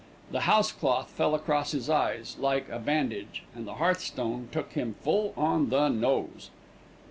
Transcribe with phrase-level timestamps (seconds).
[0.31, 4.95] The house cloth fell across his eyes, like a bandage, and the hearthstone took him
[5.03, 6.49] full on the nose.